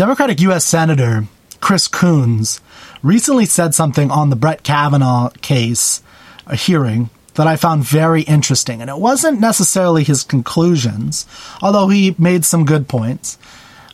[0.00, 0.64] Democratic U.S.
[0.64, 1.26] Senator
[1.60, 2.62] Chris Coons
[3.02, 6.02] recently said something on the Brett Kavanaugh case
[6.46, 8.80] a hearing that I found very interesting.
[8.80, 11.26] And it wasn't necessarily his conclusions,
[11.60, 13.36] although he made some good points,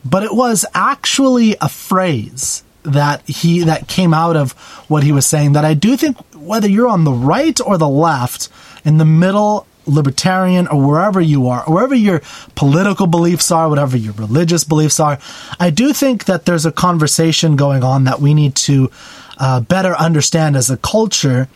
[0.05, 4.53] but it was actually a phrase that he that came out of
[4.89, 7.89] what he was saying that I do think whether you're on the right or the
[7.89, 8.49] left,
[8.85, 12.23] in the middle libertarian or wherever you are, wherever your
[12.55, 15.19] political beliefs are, whatever your religious beliefs are,
[15.59, 18.91] I do think that there's a conversation going on that we need to
[19.39, 21.49] uh, better understand as a culture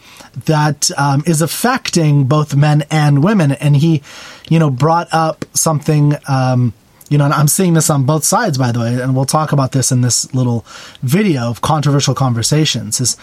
[0.47, 3.53] that um, is affecting both men and women.
[3.53, 4.03] And he,
[4.49, 6.15] you know, brought up something.
[6.29, 6.73] Um,
[7.09, 9.51] you know, and I'm seeing this on both sides, by the way, and we'll talk
[9.51, 10.65] about this in this little
[11.03, 13.01] video of controversial conversations.
[13.01, 13.17] Is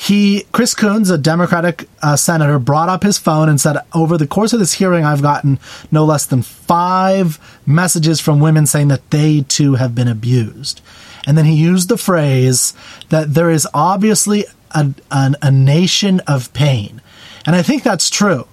[0.00, 4.28] he, Chris Coons, a Democratic uh, senator, brought up his phone and said, Over the
[4.28, 5.58] course of this hearing, I've gotten
[5.90, 10.82] no less than five messages from women saying that they too have been abused.
[11.26, 12.74] And then he used the phrase
[13.08, 17.02] that there is obviously a, a, a nation of pain.
[17.44, 18.46] And I think that's true.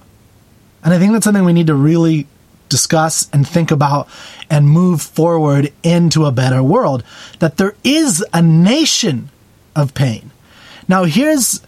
[0.83, 2.25] And I think that's something we need to really
[2.69, 4.09] discuss and think about
[4.49, 7.03] and move forward into a better world.
[7.37, 9.29] That there is a nation
[9.75, 10.31] of pain.
[10.87, 11.61] Now, here's,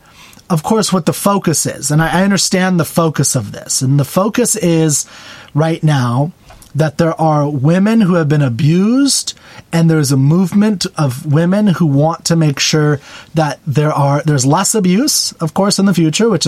[0.49, 1.91] of course, what the focus is.
[1.91, 3.81] And I, understand the focus of this.
[3.81, 5.05] And the focus is
[5.53, 6.31] right now
[6.75, 9.33] that there are women who have been abused
[9.73, 12.99] and there's a movement of women who want to make sure
[13.33, 16.47] that there are there's less abuse of course in the future which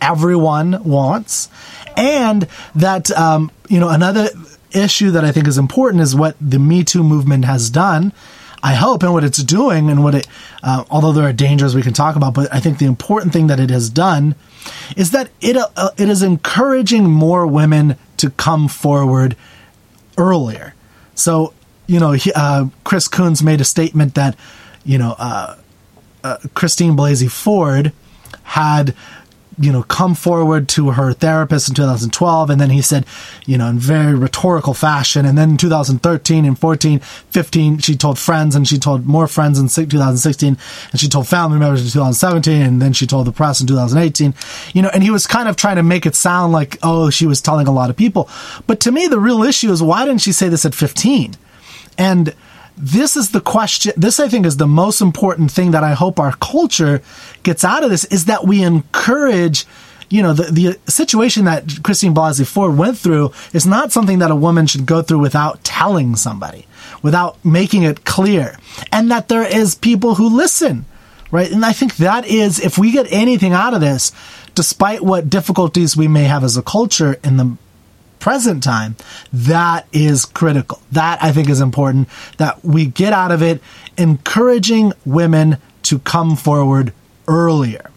[0.00, 1.48] everyone wants
[1.96, 4.28] and that um, you know another
[4.72, 8.12] issue that i think is important is what the me too movement has done
[8.64, 10.26] I hope, and what it's doing, and what it,
[10.62, 13.48] uh, although there are dangers we can talk about, but I think the important thing
[13.48, 14.34] that it has done
[14.96, 19.36] is that it uh, it is encouraging more women to come forward
[20.16, 20.74] earlier.
[21.14, 21.52] So,
[21.86, 24.34] you know, he, uh, Chris Coons made a statement that,
[24.84, 25.56] you know, uh,
[26.22, 27.92] uh, Christine Blasey Ford
[28.44, 28.94] had
[29.58, 32.50] you know, come forward to her therapist in 2012.
[32.50, 33.06] And then he said,
[33.46, 35.24] you know, in very rhetorical fashion.
[35.24, 39.58] And then in 2013 and 14, 15, she told friends and she told more friends
[39.58, 40.58] in 2016
[40.92, 42.62] and she told family members in 2017.
[42.62, 44.34] And then she told the press in 2018,
[44.72, 47.26] you know, and he was kind of trying to make it sound like, oh, she
[47.26, 48.28] was telling a lot of people.
[48.66, 51.34] But to me, the real issue is why didn't she say this at 15?
[51.96, 52.34] And,
[52.76, 53.92] this is the question.
[53.96, 57.02] This, I think, is the most important thing that I hope our culture
[57.42, 59.66] gets out of this is that we encourage
[60.10, 64.30] you know, the, the situation that Christine Blasey Ford went through is not something that
[64.30, 66.66] a woman should go through without telling somebody,
[67.02, 68.56] without making it clear.
[68.92, 70.84] And that there is people who listen,
[71.30, 71.50] right?
[71.50, 74.12] And I think that is, if we get anything out of this,
[74.54, 77.56] despite what difficulties we may have as a culture in the
[78.24, 78.96] present time,
[79.34, 80.80] that is critical.
[80.92, 82.08] That I think is important
[82.38, 83.60] that we get out of it
[83.98, 86.94] encouraging women to come forward
[87.28, 87.90] earlier.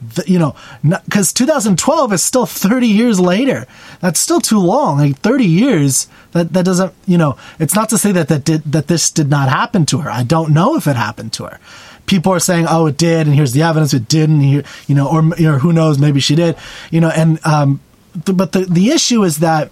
[0.00, 3.66] The, you know, because 2012 is still 30 years later.
[4.00, 4.98] That's still too long.
[4.98, 6.06] Like 30 years.
[6.30, 6.94] That that doesn't.
[7.06, 9.98] You know, it's not to say that that did that this did not happen to
[9.98, 10.10] her.
[10.10, 11.58] I don't know if it happened to her
[12.06, 14.40] people are saying, "Oh, it did," and here's the evidence it didn't.
[14.42, 15.98] You know, or you know, who knows?
[15.98, 16.56] Maybe she did.
[16.90, 17.80] You know, and um,
[18.14, 19.70] but the, the issue is that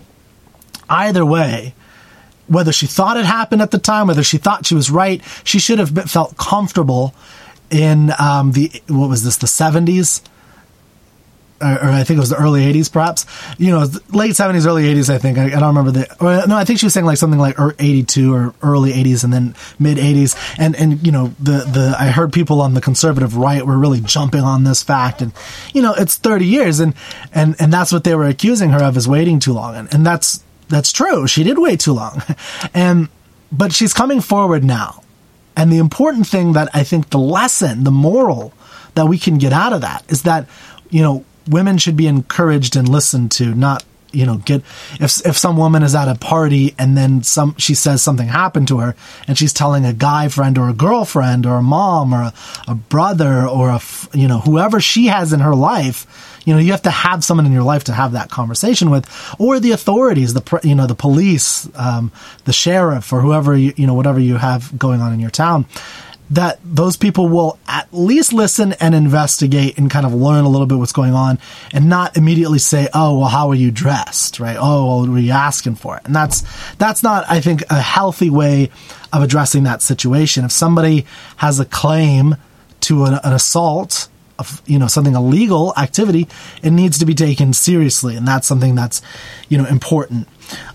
[0.89, 1.75] either way,
[2.47, 5.59] whether she thought it happened at the time, whether she thought she was right, she
[5.59, 7.15] should have felt comfortable
[7.71, 10.23] in um, the what was this the seventies
[11.61, 13.27] or, I think it was the early 80s, perhaps.
[13.59, 15.39] You know, late 70s, early 80s, I think.
[15.39, 16.25] I, I don't remember the.
[16.25, 19.33] Or, no, I think she was saying like something like 82 or early 80s and
[19.33, 20.37] then mid 80s.
[20.59, 24.01] And, and, you know, the, the, I heard people on the conservative right were really
[24.01, 25.21] jumping on this fact.
[25.21, 25.33] And,
[25.73, 26.81] you know, it's 30 years.
[26.81, 26.95] And,
[27.35, 29.75] and, and that's what they were accusing her of is waiting too long.
[29.75, 31.27] And, and that's, that's true.
[31.27, 32.23] She did wait too long.
[32.75, 33.09] and,
[33.51, 35.03] but she's coming forward now.
[35.57, 38.53] And the important thing that I think the lesson, the moral
[38.95, 40.49] that we can get out of that is that,
[40.91, 44.63] you know, women should be encouraged and listened to, not you know get
[45.01, 48.69] if if some woman is at a party and then some she says something happened
[48.69, 48.95] to her
[49.27, 52.35] and she's telling a guy friend or a girlfriend or a mom or a,
[52.69, 53.81] a brother or a
[54.15, 57.47] you know whoever she has in her life you know you have to have someone
[57.47, 59.07] in your life to have that conversation with
[59.39, 62.11] or the authorities the you know the police um,
[62.45, 65.67] the sheriff or whoever you, you know whatever you have going on in your town
[66.31, 70.67] that those people will at least listen and investigate and kind of learn a little
[70.67, 71.39] bit what's going on
[71.73, 74.39] and not immediately say, oh, well, how are you dressed?
[74.39, 74.57] Right?
[74.59, 76.03] Oh, well, what are you asking for it?
[76.05, 76.43] And that's,
[76.77, 78.71] that's not, I think, a healthy way
[79.13, 80.45] of addressing that situation.
[80.45, 82.37] If somebody has a claim
[82.81, 84.09] to an, an assault,
[84.39, 86.29] of, you know, something illegal activity,
[86.63, 88.17] it needs to be taken seriously.
[88.17, 89.03] And that's something that's,
[89.49, 90.29] you know, important.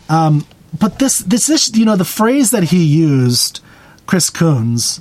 [0.10, 0.46] Um,
[0.78, 3.62] but this, this, you know, the phrase that he used,
[4.06, 5.00] Chris Coons,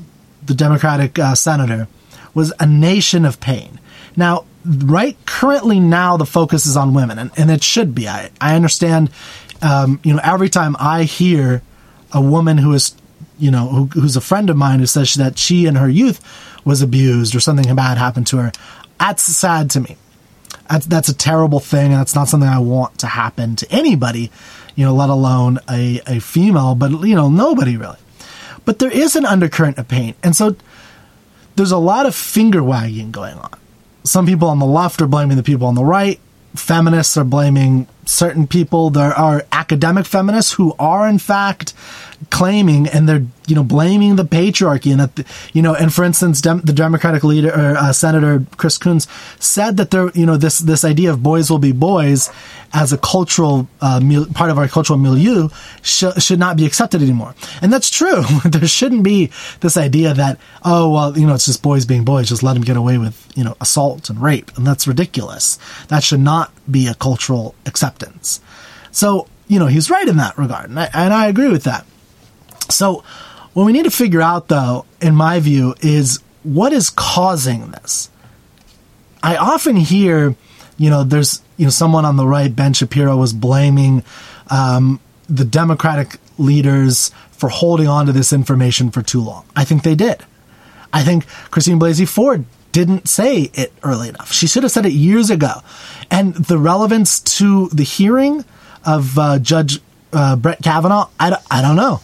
[0.53, 1.89] the Democratic uh, senator,
[2.35, 3.81] was a nation of pain.
[4.17, 8.09] Now, right currently now the focus is on women, and, and it should be.
[8.09, 9.11] I, I understand,
[9.63, 11.63] um, you know, every time I hear
[12.13, 12.95] a woman who is,
[13.39, 16.21] you know, who, who's a friend of mine who says that she in her youth
[16.65, 18.53] was abused or something bad happened to her,
[18.99, 19.97] that's sad to me.
[20.71, 24.31] That's, that's a terrible thing, and that's not something I want to happen to anybody,
[24.75, 27.99] you know, let alone a, a female, but, you know, nobody really.
[28.64, 30.14] But there is an undercurrent of pain.
[30.23, 30.56] And so
[31.56, 33.50] there's a lot of finger wagging going on.
[34.05, 36.19] Some people on the left are blaming the people on the right.
[36.55, 38.91] Feminists are blaming certain people.
[38.91, 41.75] There are academic feminists who are, in fact,
[42.31, 44.93] claiming and they're you know blaming the patriarchy.
[44.93, 48.45] And that the, you know and for instance Dem- the Democratic leader or uh, Senator
[48.57, 49.09] Chris Coons
[49.41, 52.31] said that there you know this this idea of boys will be boys
[52.73, 55.49] as a cultural uh, mil- part of our cultural milieu
[55.83, 57.35] sh- should not be accepted anymore.
[57.61, 58.23] And that's true.
[58.45, 62.29] There shouldn't be this idea that oh well you know it's just boys being boys.
[62.29, 64.57] Just let them get away with you know assault and rape.
[64.57, 65.59] And that's ridiculous.
[65.89, 68.41] That should not be a cultural acceptance
[68.91, 71.87] so you know he's right in that regard and I, and I agree with that
[72.73, 73.05] so,
[73.53, 78.11] what we need to figure out, though, in my view, is what is causing this.
[79.23, 80.35] I often hear,
[80.79, 84.03] you know, there's, you know, someone on the right, Ben Shapiro, was blaming
[84.50, 89.44] um, the Democratic leaders for holding on to this information for too long.
[89.55, 90.25] I think they did.
[90.93, 94.33] I think Christine Blasey Ford didn't say it early enough.
[94.33, 95.61] She should have said it years ago.
[96.11, 98.45] And the relevance to the hearing
[98.85, 99.81] of uh, Judge
[100.13, 102.01] uh, Brett Kavanaugh, I, I don't know.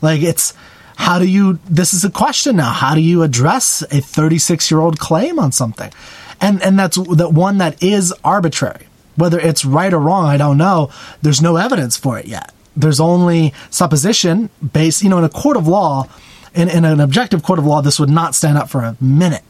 [0.00, 0.54] Like it's
[0.96, 2.72] how do you this is a question now.
[2.72, 5.92] How do you address a 36-year-old claim on something?
[6.40, 8.86] And and that's that one that is arbitrary.
[9.16, 10.90] Whether it's right or wrong, I don't know.
[11.22, 12.52] There's no evidence for it yet.
[12.76, 16.08] There's only supposition based, you know, in a court of law,
[16.54, 19.42] in, in an objective court of law, this would not stand up for a minute.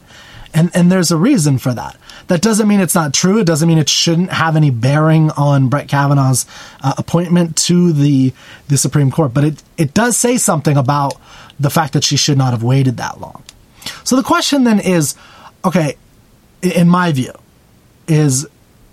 [0.53, 1.97] And and there's a reason for that.
[2.27, 3.39] That doesn't mean it's not true.
[3.39, 6.45] It doesn't mean it shouldn't have any bearing on Brett Kavanaugh's
[6.81, 8.33] uh, appointment to the
[8.67, 9.33] the Supreme Court.
[9.33, 11.13] But it it does say something about
[11.59, 13.43] the fact that she should not have waited that long.
[14.03, 15.15] So the question then is,
[15.63, 15.95] okay,
[16.61, 17.33] in my view,
[18.07, 18.47] is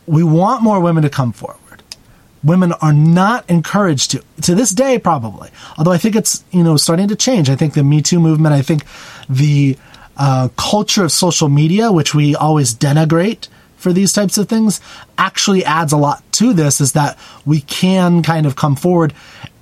[0.07, 1.83] we want more women to come forward.
[2.45, 5.51] Women are not encouraged to, to this day, probably.
[5.79, 7.51] Although I think it's, you know, starting to change.
[7.51, 8.85] I think the Me Too movement, I think
[9.29, 9.77] the
[10.19, 14.81] uh, culture of social media, which we always denigrate for these types of things,
[15.19, 16.81] actually adds a lot to this.
[16.81, 19.13] Is that we can kind of come forward,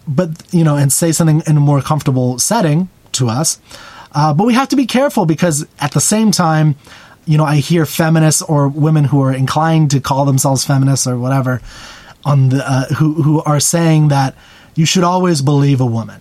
[0.06, 3.60] but you know, and say something in a more comfortable setting to us.
[4.12, 6.76] Uh, but we have to be careful because at the same time,
[7.26, 11.18] you know, I hear feminists or women who are inclined to call themselves feminists or
[11.18, 11.60] whatever
[12.24, 14.34] on the uh, who who are saying that
[14.74, 16.20] you should always believe a woman,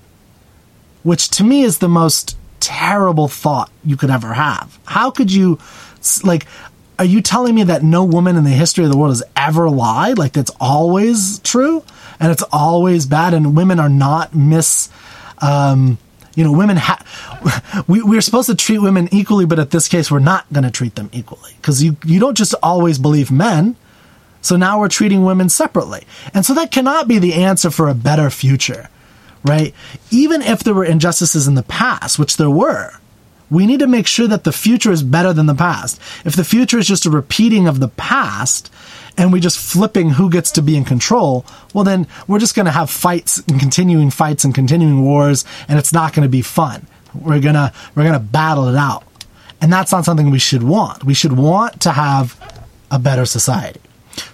[1.03, 4.79] which to me is the most terrible thought you could ever have.
[4.85, 5.59] How could you,
[6.23, 6.47] like,
[6.97, 9.69] are you telling me that no woman in the history of the world has ever
[9.69, 10.17] lied?
[10.17, 11.83] Like, that's always true
[12.23, 14.89] and it's always bad, and women are not miss.
[15.39, 15.97] Um,
[16.35, 16.79] you know, women
[17.87, 20.71] we we're supposed to treat women equally, but at this case, we're not going to
[20.71, 23.75] treat them equally because you you don't just always believe men.
[24.41, 27.93] So now we're treating women separately, and so that cannot be the answer for a
[27.93, 28.89] better future
[29.43, 29.73] right?
[30.11, 32.91] Even if there were injustices in the past, which there were,
[33.49, 36.01] we need to make sure that the future is better than the past.
[36.25, 38.71] If the future is just a repeating of the past
[39.17, 42.65] and we're just flipping who gets to be in control, well, then we're just going
[42.65, 46.41] to have fights and continuing fights and continuing wars, and it's not going to be
[46.41, 46.87] fun.
[47.13, 49.03] We're gonna we're gonna battle it out,
[49.61, 51.03] and that's not something we should want.
[51.03, 52.39] We should want to have
[52.89, 53.81] a better society.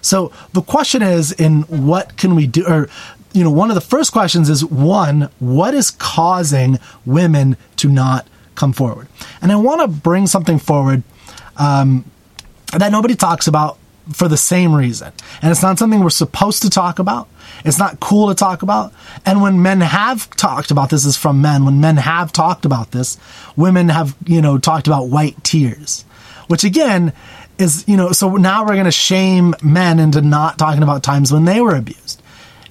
[0.00, 2.88] So the question is, in what can we do, or
[3.32, 8.26] you know, one of the first questions is one, what is causing women to not
[8.54, 9.08] come forward?
[9.40, 11.02] And I want to bring something forward
[11.56, 12.04] um,
[12.72, 13.78] that nobody talks about
[14.12, 15.12] for the same reason.
[15.42, 17.28] And it's not something we're supposed to talk about.
[17.64, 18.92] It's not cool to talk about.
[19.24, 21.64] And when men have talked about this, is from men.
[21.64, 23.18] When men have talked about this,
[23.56, 26.04] women have, you know, talked about white tears,
[26.48, 27.12] which again
[27.58, 31.32] is, you know, so now we're going to shame men into not talking about times
[31.32, 32.19] when they were abused.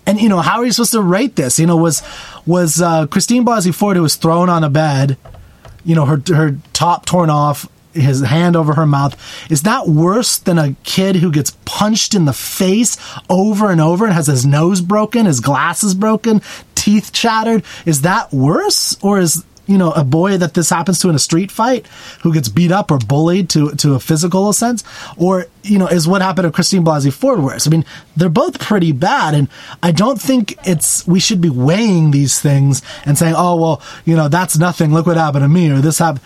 [0.05, 1.59] And you know, how are you supposed to rate this?
[1.59, 2.01] You know, was
[2.45, 5.17] was uh, Christine Blasey Ford who was thrown on a bed,
[5.85, 9.15] you know, her her top torn off, his hand over her mouth.
[9.49, 12.97] Is that worse than a kid who gets punched in the face
[13.29, 16.41] over and over and has his nose broken, his glasses broken,
[16.75, 17.63] teeth shattered?
[17.85, 21.19] Is that worse, or is you know, a boy that this happens to in a
[21.19, 21.85] street fight
[22.23, 24.83] who gets beat up or bullied to, to a physical sense?
[25.15, 27.67] Or, you know, is what happened to Christine Blasey Ford worse?
[27.67, 27.85] I mean,
[28.17, 29.35] they're both pretty bad.
[29.35, 29.47] And
[29.83, 34.15] I don't think it's, we should be weighing these things and saying, oh, well, you
[34.15, 34.91] know, that's nothing.
[34.91, 36.23] Look what happened to me or this happened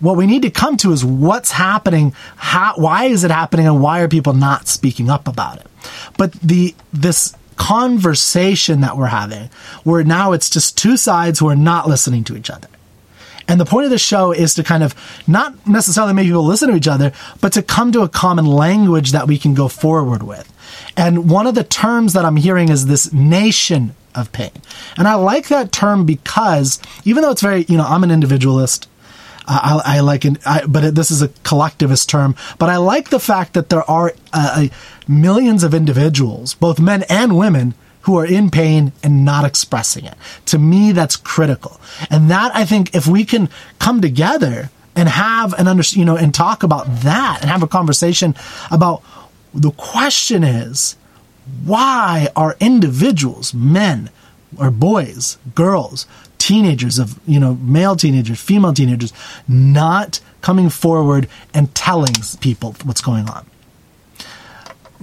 [0.00, 3.82] what we need to come to is what's happening, how, why is it happening, and
[3.82, 5.66] why are people not speaking up about it?
[6.16, 9.50] But the this conversation that we're having,
[9.84, 12.68] where now it's just two sides who are not listening to each other.
[13.46, 14.94] And the point of the show is to kind of
[15.26, 17.12] not necessarily make people listen to each other,
[17.42, 20.50] but to come to a common language that we can go forward with.
[20.96, 24.52] And one of the terms that I'm hearing is this nation of pain.
[24.96, 28.88] And I like that term because even though it's very, you know, I'm an individualist,
[29.46, 32.36] I, I like it, but it, this is a collectivist term.
[32.58, 34.68] But I like the fact that there are uh,
[35.08, 40.14] millions of individuals, both men and women, who are in pain and not expressing it.
[40.46, 41.80] To me, that's critical.
[42.08, 46.16] And that I think if we can come together and have an under, you know,
[46.16, 48.34] and talk about that and have a conversation
[48.70, 49.02] about
[49.52, 50.96] the question is,
[51.64, 54.10] why are individuals, men
[54.56, 56.06] or boys, girls,
[56.40, 59.12] teenagers of you know male teenagers female teenagers
[59.46, 63.46] not coming forward and telling people what's going on.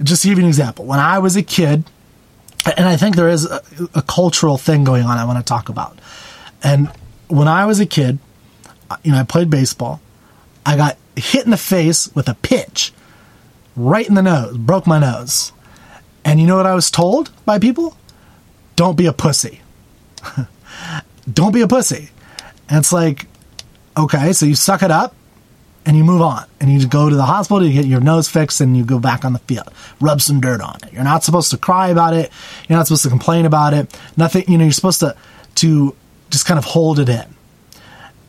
[0.02, 1.84] Just to give you an example when i was a kid
[2.76, 3.62] and i think there is a,
[3.94, 5.98] a cultural thing going on i want to talk about.
[6.62, 6.90] And
[7.28, 8.18] when i was a kid
[9.04, 10.00] you know i played baseball.
[10.66, 12.92] I got hit in the face with a pitch
[13.74, 15.52] right in the nose broke my nose.
[16.24, 17.96] And you know what i was told by people?
[18.74, 19.60] Don't be a pussy
[21.32, 22.10] don't be a pussy.
[22.68, 23.26] And it's like,
[23.96, 25.14] okay, so you suck it up
[25.86, 28.60] and you move on and you go to the hospital, you get your nose fixed
[28.60, 29.68] and you go back on the field,
[30.00, 30.92] rub some dirt on it.
[30.92, 32.30] You're not supposed to cry about it.
[32.68, 33.98] You're not supposed to complain about it.
[34.16, 35.16] Nothing, you know, you're supposed to,
[35.56, 35.96] to
[36.30, 37.24] just kind of hold it in.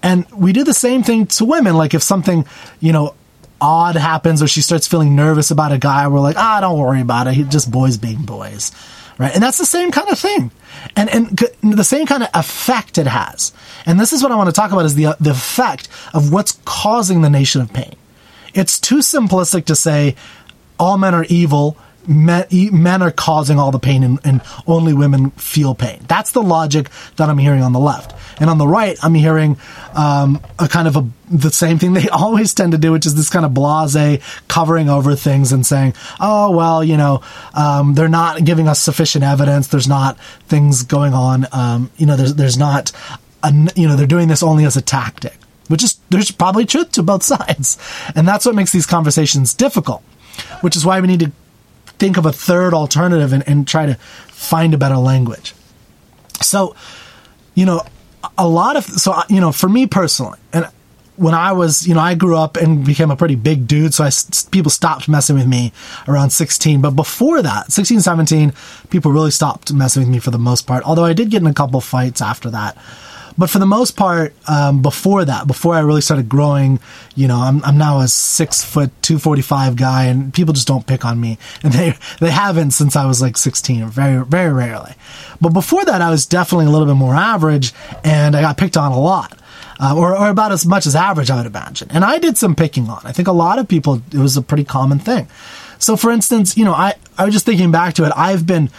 [0.02, 1.76] And we do the same thing to women.
[1.76, 2.46] Like if something,
[2.80, 3.16] you know,
[3.60, 7.02] odd happens or she starts feeling nervous about a guy, we're like, ah, don't worry
[7.02, 7.34] about it.
[7.34, 8.72] He just boys being boys
[9.20, 9.32] right?
[9.32, 10.50] And that's the same kind of thing,
[10.96, 13.54] and and the same kind of effect it has.
[13.86, 16.60] And this is what I want to talk about: is the the effect of what's
[16.66, 17.96] causing the nation of pain.
[18.56, 20.16] It's too simplistic to say
[20.80, 21.78] all men are evil
[22.08, 26.00] men, men are causing all the pain and, and, only women feel pain.
[26.08, 28.14] That's the logic that I'm hearing on the left.
[28.40, 29.58] And on the right, I'm hearing
[29.94, 33.16] um, a kind of a, the same thing they always tend to do, which is
[33.16, 37.22] this kind of blase covering over things and saying, oh, well, you know,
[37.54, 39.68] um, they're not giving us sufficient evidence.
[39.68, 41.48] There's not things going on.
[41.52, 42.92] Um, you know, there's, there's not,
[43.44, 45.34] a, you know, they're doing this only as a tactic
[45.70, 47.78] which is there's probably truth to both sides.
[48.16, 50.02] And that's what makes these conversations difficult,
[50.62, 51.32] which is why we need to
[52.00, 53.96] think of a third alternative and, and try to
[54.28, 55.54] find a better language.
[56.42, 56.76] So,
[57.54, 57.82] you know,
[58.38, 60.68] a lot of, so, you know, for me personally, and
[61.20, 64.06] when I was, you know, I grew up and became a pretty big dude, so
[64.06, 64.12] I,
[64.52, 65.74] people stopped messing with me
[66.08, 66.80] around 16.
[66.80, 68.54] But before that, 16, 17,
[68.90, 70.86] people really stopped messing with me for the most part.
[70.86, 72.78] Although I did get in a couple fights after that.
[73.40, 76.78] But for the most part, um, before that, before I really started growing,
[77.16, 81.06] you know, I'm, I'm now a six foot, 245 guy and people just don't pick
[81.06, 81.38] on me.
[81.64, 84.94] And they, they haven't since I was like 16 very, very rarely.
[85.40, 88.76] But before that, I was definitely a little bit more average and I got picked
[88.76, 89.40] on a lot.
[89.82, 91.88] Uh, or, or about as much as average, I would imagine.
[91.92, 93.00] And I did some picking on.
[93.06, 95.30] I think a lot of people, it was a pretty common thing.
[95.78, 98.12] So, for instance, you know, I, I was just thinking back to it.
[98.14, 98.70] I've been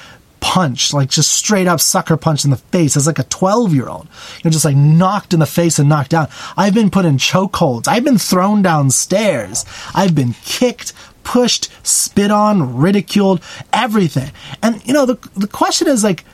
[0.41, 3.89] punch, like just straight up sucker punch in the face as like a 12 year
[3.89, 4.09] old.
[4.43, 6.29] You're just like knocked in the face and knocked down.
[6.57, 7.89] I've been put in chokeholds.
[7.89, 9.65] I've been thrown downstairs.
[9.95, 10.93] I've been kicked,
[11.23, 13.43] pushed, spit on, ridiculed,
[13.73, 14.33] everything.
[14.63, 16.25] And you know, the, the question is like,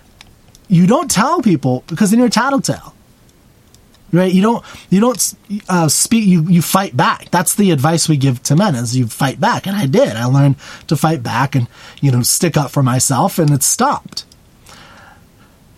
[0.69, 2.96] you don't tell people because then you're a tattletale
[4.13, 4.33] right?
[4.33, 5.35] You don't you don't
[5.69, 6.25] uh, speak.
[6.25, 7.31] You you fight back.
[7.31, 9.67] That's the advice we give to men: is you fight back.
[9.67, 10.17] And I did.
[10.17, 10.57] I learned
[10.89, 11.69] to fight back and
[12.01, 14.25] you know stick up for myself, and it stopped,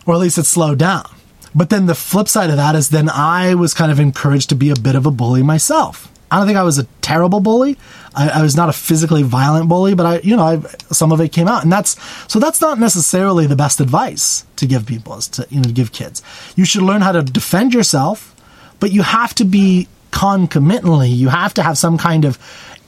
[0.07, 1.09] or at least it slowed down.
[1.55, 4.55] But then the flip side of that is then I was kind of encouraged to
[4.55, 6.13] be a bit of a bully myself.
[6.31, 7.79] I don't think I was a terrible bully.
[8.15, 10.61] I, I, was not a physically violent bully, but I, you know, I,
[10.93, 11.97] some of it came out, and that's
[12.31, 15.93] so that's not necessarily the best advice to give people is to you know give
[15.93, 16.23] kids.
[16.57, 18.35] You should learn how to defend yourself,
[18.81, 21.11] but you have to be concomitantly.
[21.11, 22.39] You have to have some kind of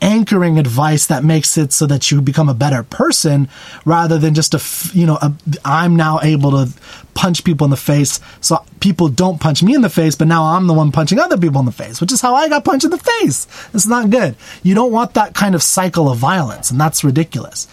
[0.02, 3.48] anchoring advice that makes it so that you become a better person
[3.84, 5.18] rather than just a you know
[5.62, 6.72] i am now able to
[7.12, 10.44] punch people in the face so people don't punch me in the face but now
[10.44, 12.84] I'm the one punching other people in the face which is how I got punched
[12.84, 16.70] in the face it's not good you don't want that kind of cycle of violence
[16.70, 17.68] and that's ridiculous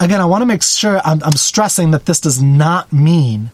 [0.00, 3.50] again I want to make sure I'm, I'm stressing that this does not mean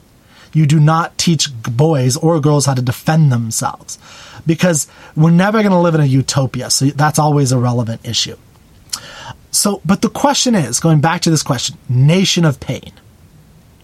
[0.53, 3.99] you do not teach boys or girls how to defend themselves
[4.47, 6.71] because we're never going to live in a utopia.
[6.71, 8.37] So that's always a relevant issue.
[9.51, 12.93] So, but the question is going back to this question nation of pain.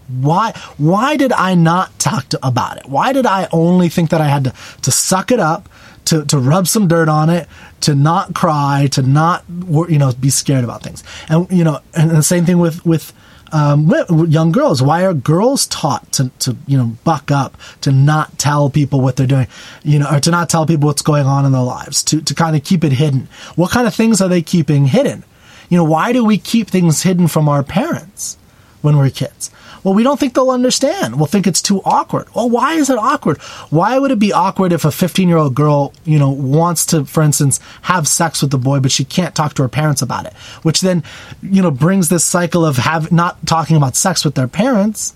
[0.07, 2.87] Why, why did I not talk to, about it?
[2.87, 5.69] Why did I only think that I had to, to suck it up,
[6.05, 7.47] to, to rub some dirt on it,
[7.81, 11.03] to not cry, to not, you know, be scared about things?
[11.27, 13.13] And, you know, and the same thing with, with,
[13.51, 13.93] um,
[14.29, 14.81] young girls.
[14.81, 19.15] Why are girls taught to, to, you know, buck up, to not tell people what
[19.15, 19.47] they're doing,
[19.83, 22.33] you know, or to not tell people what's going on in their lives, to, to
[22.33, 23.27] kind of keep it hidden?
[23.55, 25.23] What kind of things are they keeping hidden?
[25.69, 28.37] You know, why do we keep things hidden from our parents
[28.81, 29.51] when we're kids?
[29.87, 31.15] Well, we don't think they'll understand.
[31.15, 32.27] We'll think it's too awkward.
[32.35, 33.37] Well, why is it awkward?
[33.69, 37.05] Why would it be awkward if a 15 year old girl, you know, wants to,
[37.05, 40.25] for instance, have sex with the boy, but she can't talk to her parents about
[40.25, 40.33] it?
[40.63, 41.03] Which then,
[41.41, 45.13] you know, brings this cycle of have not talking about sex with their parents,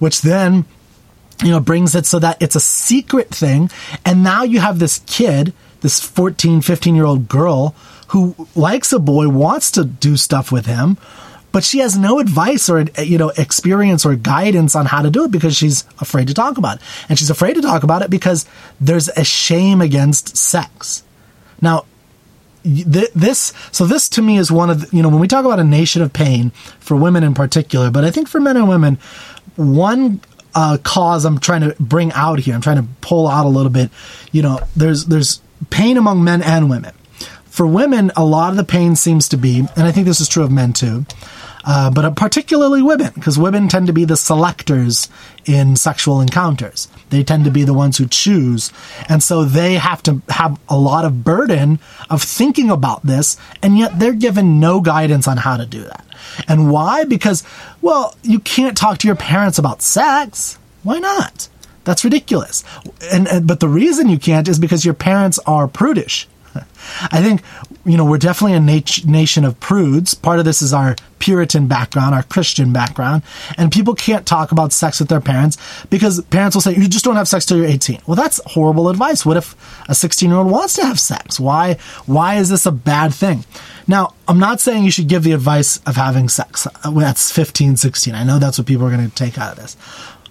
[0.00, 0.66] which then,
[1.42, 3.70] you know, brings it so that it's a secret thing.
[4.04, 7.74] And now you have this kid, this 14, 15 year old girl
[8.08, 10.98] who likes a boy, wants to do stuff with him,
[11.52, 15.24] but she has no advice or you know experience or guidance on how to do
[15.24, 16.82] it because she's afraid to talk about it.
[17.08, 18.46] And she's afraid to talk about it because
[18.80, 21.02] there's a shame against sex.
[21.60, 21.84] Now,
[22.62, 25.58] this so this to me is one of the, you know when we talk about
[25.58, 28.98] a nation of pain for women in particular, but I think for men and women,
[29.56, 30.20] one
[30.54, 33.70] uh, cause I'm trying to bring out here, I'm trying to pull out a little
[33.70, 33.90] bit.
[34.32, 35.40] You know, there's there's
[35.70, 36.92] pain among men and women
[37.50, 40.28] for women, a lot of the pain seems to be, and I think this is
[40.28, 41.04] true of men too,
[41.64, 45.08] uh, but particularly women, because women tend to be the selectors
[45.44, 46.88] in sexual encounters.
[47.10, 48.72] They tend to be the ones who choose.
[49.08, 53.78] And so they have to have a lot of burden of thinking about this, and
[53.78, 56.06] yet they're given no guidance on how to do that.
[56.48, 57.04] And why?
[57.04, 57.42] Because,
[57.80, 60.58] well, you can't talk to your parents about sex.
[60.82, 61.48] Why not?
[61.84, 62.62] That's ridiculous.
[63.10, 66.28] And, and but the reason you can't is because your parents are prudish
[67.12, 67.42] I think,
[67.84, 70.14] you know, we're definitely a nat- nation of prudes.
[70.14, 73.22] Part of this is our Puritan background, our Christian background.
[73.56, 75.56] And people can't talk about sex with their parents
[75.90, 78.00] because parents will say, you just don't have sex till you're 18.
[78.06, 79.24] Well, that's horrible advice.
[79.24, 79.54] What if
[79.88, 81.38] a 16 year old wants to have sex?
[81.38, 81.74] Why,
[82.06, 83.44] why is this a bad thing?
[83.86, 86.66] Now, I'm not saying you should give the advice of having sex.
[86.66, 88.14] Uh, that's 15, 16.
[88.14, 89.76] I know that's what people are going to take out of this.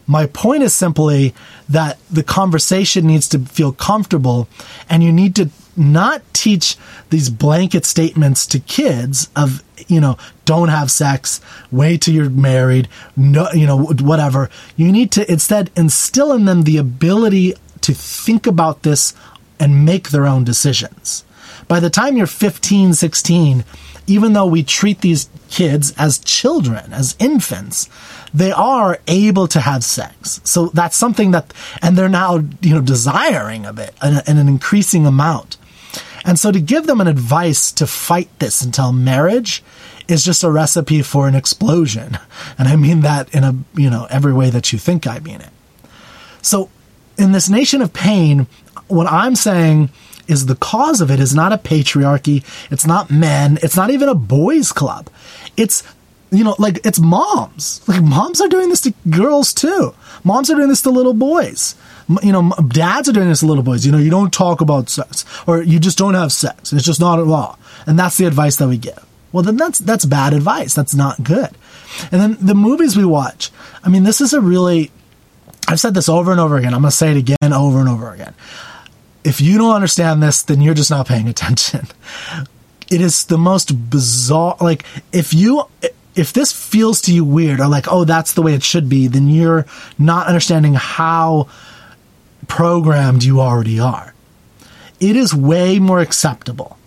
[0.10, 1.36] My point is simply
[1.68, 4.48] that the conversation needs to feel comfortable
[4.90, 6.76] and you need to not teach
[7.10, 12.88] these blanket statements to kids of, you know, don't have sex, wait till you're married,
[13.16, 14.50] no, you know, whatever.
[14.76, 19.14] You need to instead instill in them the ability to think about this
[19.60, 21.24] and make their own decisions.
[21.68, 23.64] By the time you're 15, 16,
[24.08, 27.90] even though we treat these kids as children, as infants,
[28.34, 30.42] they are able to have sex.
[30.44, 34.48] So that's something that, and they're now, you know, desiring of it in, in an
[34.48, 35.58] increasing amount.
[36.26, 39.64] And so to give them an advice to fight this until marriage
[40.08, 42.18] is just a recipe for an explosion.
[42.58, 45.42] And I mean that in a, you know, every way that you think I mean
[45.42, 45.50] it.
[46.42, 46.70] So
[47.18, 48.48] in this nation of pain,
[48.88, 49.90] what I'm saying
[50.28, 52.44] is the cause of it is not a patriarchy.
[52.72, 53.60] It's not men.
[53.62, 55.10] It's not even a boys club.
[55.58, 55.84] It's,
[56.32, 57.82] you know, like it's moms.
[57.88, 59.94] Like moms are doing this to girls too.
[60.24, 61.76] Moms are doing this to little boys
[62.24, 63.86] you know, dads are doing this to little boys.
[63.86, 66.74] You know, you don't talk about sex, or you just don't have sex.
[66.74, 69.06] It's just not a law, and that's the advice that we give.
[69.32, 70.74] Well, then that's that's bad advice.
[70.74, 71.50] That's not good.
[72.12, 73.52] And then the movies we watch.
[73.84, 74.92] I mean, this is a really.
[75.68, 76.74] I've said this over and over again.
[76.74, 78.34] I'm going to say it again, over and over again.
[79.24, 81.88] If you don't understand this, then you're just not paying attention.
[82.92, 84.58] It is the most bizarre.
[84.60, 85.66] Like, if you
[86.16, 89.08] if this feels to you weird or like, oh, that's the way it should be,
[89.08, 89.66] then you're
[90.00, 91.48] not understanding how
[92.50, 94.14] programmed you already are.
[95.00, 96.78] It is way more acceptable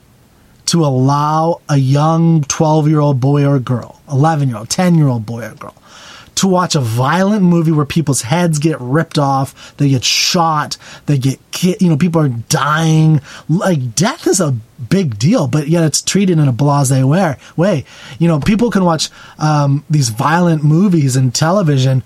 [0.66, 5.08] to allow a young 12 year old boy or girl, 11 year old, 10 year
[5.08, 5.74] old boy or girl,
[6.34, 11.16] to watch a violent movie where people's heads get ripped off, they get shot, they
[11.16, 11.38] get,
[11.80, 13.20] you know, people are dying.
[13.48, 14.56] Like, death is a
[14.90, 17.36] big deal, but yet it's treated in a blase way.
[17.56, 17.84] way.
[18.18, 22.02] You know, people can watch um, these violent movies and television,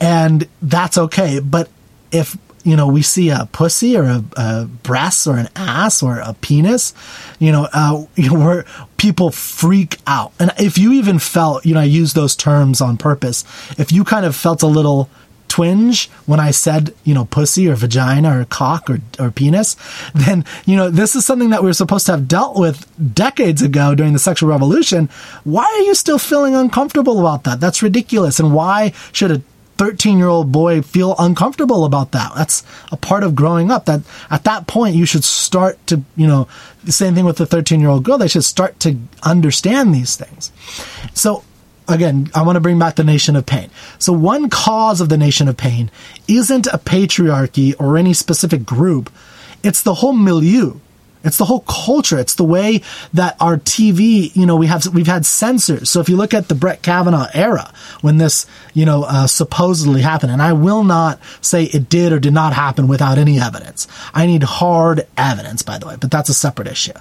[0.00, 1.40] and that's okay.
[1.40, 1.68] But
[2.10, 6.18] if you know, we see a pussy or a, a breast or an ass or
[6.18, 6.94] a penis,
[7.38, 7.96] you know, uh,
[8.30, 8.64] where
[8.96, 10.32] people freak out.
[10.40, 13.44] And if you even felt, you know, I use those terms on purpose.
[13.78, 15.10] If you kind of felt a little
[15.48, 19.76] twinge when I said, you know, pussy or vagina or cock or, or penis,
[20.14, 23.62] then, you know, this is something that we are supposed to have dealt with decades
[23.62, 25.08] ago during the sexual revolution.
[25.44, 27.60] Why are you still feeling uncomfortable about that?
[27.60, 28.40] That's ridiculous.
[28.40, 29.42] And why should a
[29.84, 32.32] 13 year old boy feel uncomfortable about that.
[32.34, 36.26] That's a part of growing up that at that point you should start to, you
[36.26, 36.48] know,
[36.84, 38.16] the same thing with the 13 year old girl.
[38.16, 40.52] They should start to understand these things.
[41.12, 41.44] So
[41.86, 43.68] again, I want to bring back the nation of pain.
[43.98, 45.90] So one cause of the nation of pain
[46.26, 49.12] isn't a patriarchy or any specific group.
[49.62, 50.78] It's the whole milieu
[51.24, 52.18] it's the whole culture.
[52.18, 52.82] It's the way
[53.14, 55.88] that our TV, you know, we have, we've had censors.
[55.90, 60.02] So if you look at the Brett Kavanaugh era, when this, you know, uh, supposedly
[60.02, 63.88] happened, and I will not say it did or did not happen without any evidence.
[64.12, 66.92] I need hard evidence, by the way, but that's a separate issue.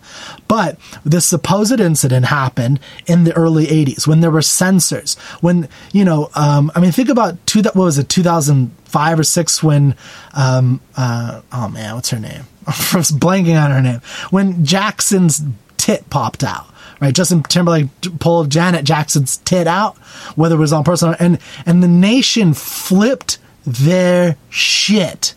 [0.48, 6.06] But this supposed incident happened in the early 80s when there were censors, when, you
[6.06, 9.96] know, um, I mean, think about two, what was it, 2005 or six when,
[10.34, 12.44] um, uh, oh man, what's her name?
[12.68, 14.02] I was blanking on her name.
[14.30, 15.42] When Jackson's
[15.78, 16.68] tit popped out,
[17.02, 17.14] right?
[17.14, 17.88] Justin Timberlake
[18.20, 19.98] pulled Janet Jackson's tit out,
[20.36, 25.36] whether it was on personal, and and the nation flipped their shit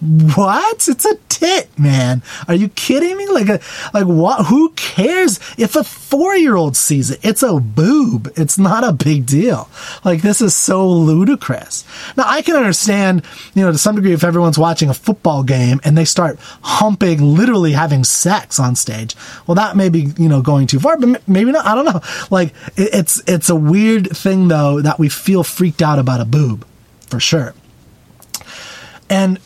[0.00, 0.88] what?
[0.88, 2.22] It's a tit, man.
[2.48, 3.28] Are you kidding me?
[3.28, 3.60] Like a,
[3.92, 4.46] like what?
[4.46, 7.20] Who cares if a four year old sees it?
[7.22, 8.32] It's a boob.
[8.36, 9.68] It's not a big deal.
[10.02, 11.84] Like this is so ludicrous.
[12.16, 15.80] Now I can understand, you know, to some degree if everyone's watching a football game
[15.84, 19.14] and they start humping, literally having sex on stage.
[19.46, 21.66] Well, that may be, you know, going too far, but maybe not.
[21.66, 22.00] I don't know.
[22.30, 26.66] Like it's, it's a weird thing though that we feel freaked out about a boob
[27.08, 27.54] for sure.
[29.10, 29.38] And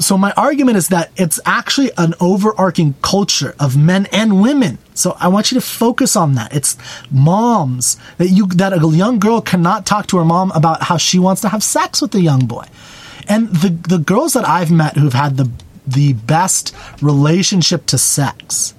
[0.00, 4.78] so my argument is that it's actually an overarching culture of men and women.
[4.94, 6.54] So I want you to focus on that.
[6.54, 6.76] It's
[7.10, 11.18] moms that you, that a young girl cannot talk to her mom about how she
[11.18, 12.66] wants to have sex with a young boy.
[13.28, 15.50] And the, the girls that I've met who've had the,
[15.86, 18.74] the best relationship to sex,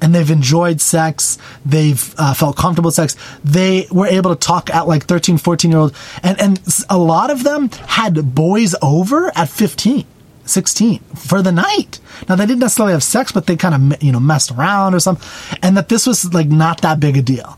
[0.00, 1.36] and they've enjoyed sex.
[1.66, 3.16] They've uh, felt comfortable with sex.
[3.44, 5.94] They were able to talk at like 13, 14 year old.
[6.22, 10.06] And, and a lot of them had boys over at 15.
[10.50, 12.00] 16 for the night.
[12.28, 15.00] Now they didn't necessarily have sex, but they kind of, you know, messed around or
[15.00, 15.26] something.
[15.62, 17.56] And that this was like not that big a deal.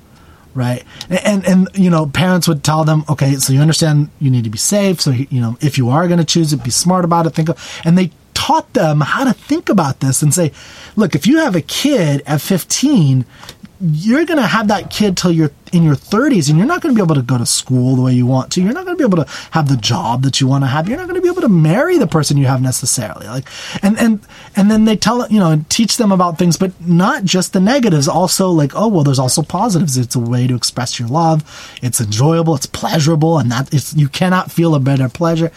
[0.54, 0.84] Right.
[1.08, 4.50] And, and, you know, parents would tell them, okay, so you understand you need to
[4.50, 5.00] be safe.
[5.00, 7.30] So, you know, if you are going to choose it, be smart about it.
[7.30, 10.52] Think of, and they taught them how to think about this and say,
[10.94, 13.24] look, if you have a kid at 15,
[13.84, 16.94] you're going to have that kid till you're in your 30s and you're not going
[16.94, 18.62] to be able to go to school the way you want to.
[18.62, 20.88] You're not going to be able to have the job that you want to have.
[20.88, 23.26] You're not going to be able to marry the person you have necessarily.
[23.26, 23.48] Like,
[23.82, 24.20] and, and,
[24.54, 28.06] and then they tell, you know, teach them about things, but not just the negatives.
[28.06, 29.96] Also like, oh, well, there's also positives.
[29.96, 31.42] It's a way to express your love.
[31.82, 32.54] It's enjoyable.
[32.54, 33.38] It's pleasurable.
[33.38, 35.50] And that it's, you cannot feel a better pleasure.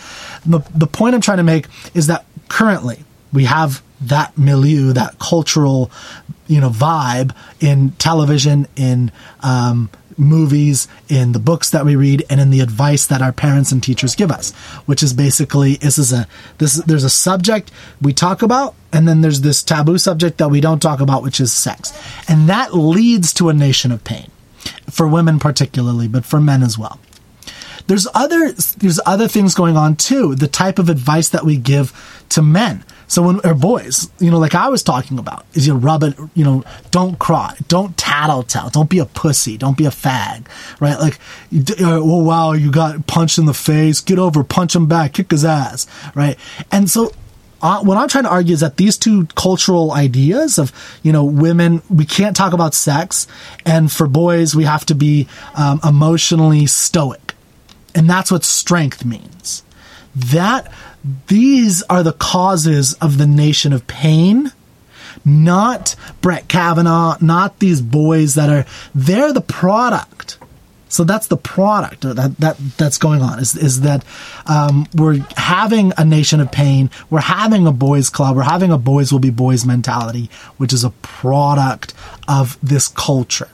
[0.47, 5.19] The, the point I'm trying to make is that currently we have that milieu, that
[5.19, 5.91] cultural,
[6.47, 12.39] you know, vibe in television, in um, movies, in the books that we read, and
[12.39, 14.51] in the advice that our parents and teachers give us.
[14.86, 16.27] Which is basically this is a
[16.58, 20.62] this there's a subject we talk about, and then there's this taboo subject that we
[20.62, 21.93] don't talk about, which is sex,
[22.27, 24.29] and that leads to a nation of pain
[24.89, 26.99] for women particularly, but for men as well.
[27.88, 30.36] There's other there's other things going on too.
[30.36, 34.39] The type of advice that we give to men so when or boys, you know,
[34.39, 38.69] like I was talking about, is you rub it, you know, don't cry, don't tattletale,
[38.69, 40.47] don't be a pussy, don't be a fag,
[40.79, 40.99] right?
[40.99, 41.19] Like,
[41.79, 45.45] oh wow, you got punched in the face, get over, punch him back, kick his
[45.45, 46.37] ass, right?
[46.71, 47.11] And so
[47.61, 51.23] uh, what I'm trying to argue is that these two cultural ideas of, you know,
[51.23, 53.27] women, we can't talk about sex,
[53.65, 57.33] and for boys, we have to be um, emotionally stoic.
[57.95, 59.63] And that's what strength means.
[60.15, 60.71] That
[61.27, 64.51] these are the causes of the nation of pain.
[65.23, 70.37] Not Brett Kavanaugh, not these boys that are, they're the product.
[70.87, 74.05] So that's the product that, that that's going on is, is that
[74.45, 76.89] um, we're having a nation of pain.
[77.09, 78.35] We're having a boys club.
[78.35, 81.93] We're having a boys will be boys mentality, which is a product
[82.27, 83.49] of this culture.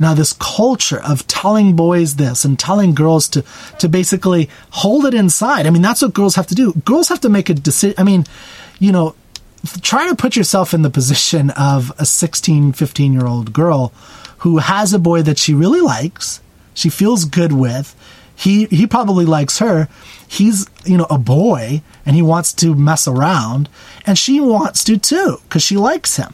[0.00, 3.44] Now, this culture of telling boys this and telling girls to,
[3.78, 5.66] to basically hold it inside.
[5.66, 6.72] I mean, that's what girls have to do.
[6.86, 7.94] Girls have to make a decision.
[7.98, 8.24] I mean,
[8.78, 9.14] you know,
[9.82, 13.92] try to put yourself in the position of a 16, 15 year old girl
[14.38, 16.40] who has a boy that she really likes,
[16.72, 17.94] she feels good with.
[18.34, 19.86] He, he probably likes her.
[20.26, 23.68] He's, you know, a boy and he wants to mess around
[24.06, 26.32] and she wants to too because she likes him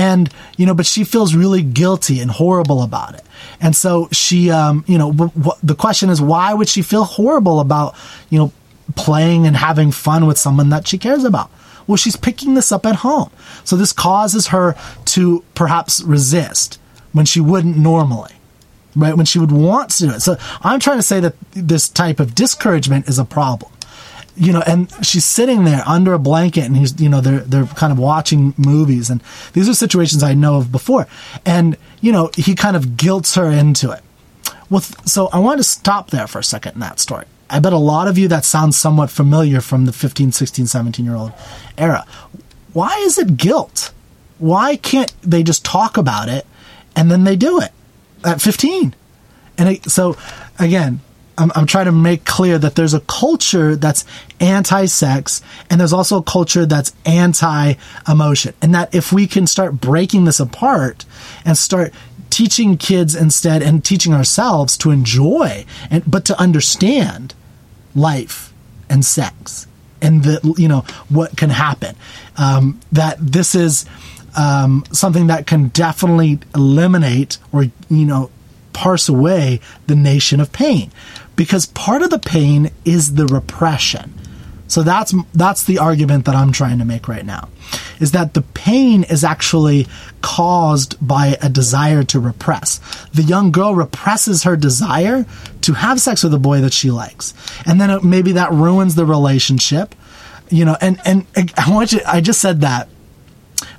[0.00, 3.22] and you know but she feels really guilty and horrible about it
[3.60, 7.04] and so she um, you know w- w- the question is why would she feel
[7.04, 7.94] horrible about
[8.30, 8.52] you know
[8.96, 11.50] playing and having fun with someone that she cares about
[11.86, 13.30] well she's picking this up at home
[13.64, 16.80] so this causes her to perhaps resist
[17.12, 18.32] when she wouldn't normally
[18.96, 19.16] right?
[19.16, 20.20] When she would want to do it.
[20.20, 23.70] So I'm trying to say that this type of discouragement is a problem.
[24.36, 27.66] You know, and she's sitting there under a blanket and he's, you know, they're, they're
[27.66, 31.06] kind of watching movies and these are situations I know of before.
[31.44, 34.02] And, you know, he kind of guilts her into it.
[34.70, 37.26] Well, so I want to stop there for a second in that story.
[37.50, 41.04] I bet a lot of you that sounds somewhat familiar from the 15, 16, 17
[41.04, 41.32] year old
[41.76, 42.06] era.
[42.72, 43.92] Why is it guilt?
[44.38, 46.46] Why can't they just talk about it
[46.94, 47.72] and then they do it
[48.24, 48.94] at 15?
[49.58, 50.16] And it, so,
[50.58, 51.00] again,
[51.40, 54.04] I'm, I'm, trying to make clear that there's a culture that's
[54.40, 57.74] anti sex and there's also a culture that's anti
[58.06, 58.54] emotion.
[58.60, 61.06] And that if we can start breaking this apart
[61.44, 61.94] and start
[62.28, 67.34] teaching kids instead and teaching ourselves to enjoy and but to understand
[67.94, 68.52] life
[68.88, 69.66] and sex
[70.00, 71.96] and the you know what can happen
[72.36, 73.84] um, that this is
[74.38, 78.30] um, something that can definitely eliminate or you know
[78.72, 80.90] parse away the nation of pain
[81.40, 84.12] because part of the pain is the repression
[84.68, 87.48] so that's that's the argument that I'm trying to make right now
[87.98, 89.86] is that the pain is actually
[90.20, 92.78] caused by a desire to repress.
[93.12, 95.26] The young girl represses her desire
[95.62, 97.34] to have sex with a boy that she likes.
[97.66, 99.94] And then it, maybe that ruins the relationship.
[100.50, 101.26] You know, and and
[101.56, 102.88] I want you I just said that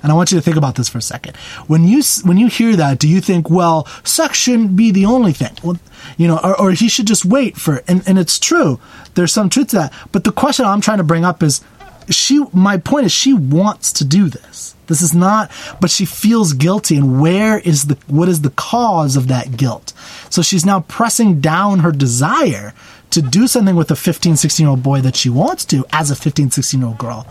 [0.02, 1.36] and I want you to think about this for a second.
[1.66, 5.32] When you when you hear that, do you think, well, sex shouldn't be the only
[5.32, 5.56] thing?
[5.62, 5.78] Well,
[6.16, 8.80] you know, or, or he should just wait for and and it's true.
[9.14, 9.92] There's some truth to that.
[10.12, 11.60] But the question I'm trying to bring up is
[12.08, 14.74] she my point is she wants to do this.
[14.86, 19.16] This is not but she feels guilty and where is the what is the cause
[19.16, 19.92] of that guilt?
[20.30, 22.74] So she's now pressing down her desire
[23.12, 26.10] to do something with a 15, 16 year old boy that she wants to as
[26.10, 27.26] a 15, 16 year old girl.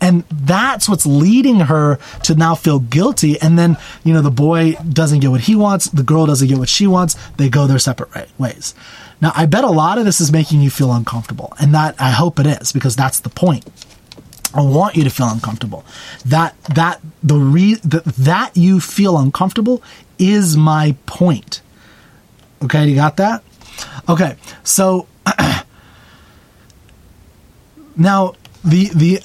[0.00, 3.40] And that's what's leading her to now feel guilty.
[3.40, 5.88] And then, you know, the boy doesn't get what he wants.
[5.90, 7.16] The girl doesn't get what she wants.
[7.36, 8.74] They go their separate ways.
[9.20, 11.52] Now, I bet a lot of this is making you feel uncomfortable.
[11.58, 13.64] And that, I hope it is because that's the point.
[14.54, 15.84] I want you to feel uncomfortable.
[16.24, 19.82] That, that, the re, that, that you feel uncomfortable
[20.18, 21.62] is my point.
[22.62, 22.86] Okay.
[22.86, 23.42] You got that?
[24.08, 24.36] Okay.
[24.62, 25.06] So,
[27.96, 28.34] now
[28.64, 29.20] the the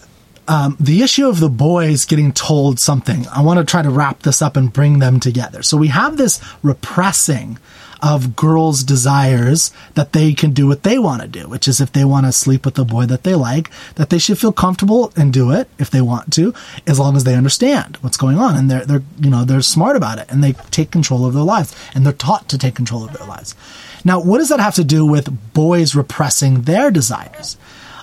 [0.48, 3.28] um, the issue of the boys getting told something.
[3.28, 5.64] I want to try to wrap this up and bring them together.
[5.64, 7.58] So we have this repressing
[8.02, 11.92] of girls' desires that they can do what they want to do, which is if
[11.92, 15.14] they want to sleep with the boy that they like, that they should feel comfortable
[15.16, 16.54] and do it if they want to,
[16.88, 19.96] as long as they understand what's going on and they're they're you know they're smart
[19.96, 23.04] about it and they take control of their lives and they're taught to take control
[23.06, 23.56] of their lives.
[24.04, 27.58] Now, what does that have to do with boys repressing their desires?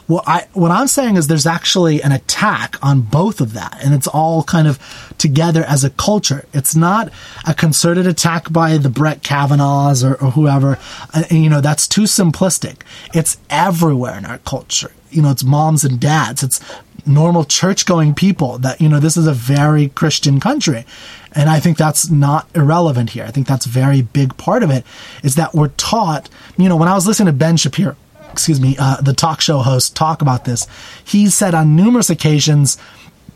[0.09, 3.95] Well, I, what I'm saying is there's actually an attack on both of that, and
[3.95, 4.79] it's all kind of
[5.19, 6.47] together as a culture.
[6.55, 7.13] It's not
[7.47, 10.79] a concerted attack by the Brett Kavanaughs or, or whoever.
[11.13, 12.81] Uh, you know, that's too simplistic.
[13.13, 14.93] It's everywhere in our culture.
[15.11, 16.43] You know, it's moms and dads.
[16.43, 16.61] It's
[17.07, 20.85] normal church going people that, you know, this is a very Christian country.
[21.33, 23.25] And I think that's not irrelevant here.
[23.25, 24.85] I think that's a very big part of it
[25.23, 27.97] is that we're taught, you know, when I was listening to Ben Shapiro,
[28.33, 30.67] excuse me, uh, the talk show host talk about this,
[31.05, 32.79] he said on numerous occasions,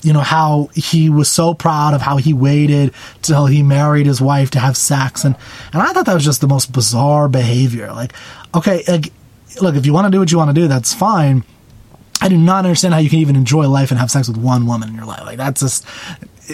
[0.02, 4.20] you know, how he was so proud of how he waited till he married his
[4.20, 5.24] wife to have sex.
[5.24, 5.36] And,
[5.72, 7.92] and I thought that was just the most bizarre behavior.
[7.92, 8.12] Like,
[8.54, 9.12] okay, like,
[9.60, 11.44] look, if you want to do what you want to do, that's fine.
[12.20, 14.66] I do not understand how you can even enjoy life and have sex with one
[14.66, 15.24] woman in your life.
[15.24, 15.84] Like that's just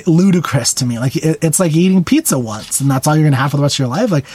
[0.07, 0.99] ludicrous to me.
[0.99, 3.63] Like it, it's like eating pizza once, and that's all you're gonna have for the
[3.63, 4.11] rest of your life.
[4.11, 4.27] Like